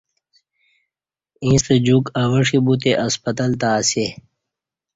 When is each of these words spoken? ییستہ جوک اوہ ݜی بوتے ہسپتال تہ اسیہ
ییستہ 1.45 1.75
جوک 1.85 2.05
اوہ 2.21 2.39
ݜی 2.47 2.59
بوتے 2.65 2.91
ہسپتال 3.05 3.51
تہ 3.61 3.69
اسیہ 3.79 4.07